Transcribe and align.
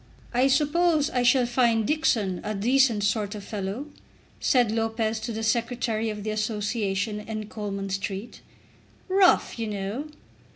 "I 0.33 0.47
suppose 0.47 1.11
I 1.11 1.21
shall 1.21 1.45
find 1.45 1.85
Dixon 1.85 2.41
a 2.43 2.55
decent 2.55 3.03
sort 3.03 3.35
of 3.35 3.43
a 3.43 3.45
fellow?" 3.45 3.85
said 4.39 4.71
Lopez 4.71 5.19
to 5.19 5.31
the 5.31 5.43
Secretary 5.43 6.09
of 6.09 6.23
the 6.23 6.31
Association 6.31 7.19
in 7.19 7.45
Coleman 7.49 7.91
Street. 7.91 8.41
"Rough, 9.07 9.59
you 9.59 9.67
know." 9.67 10.07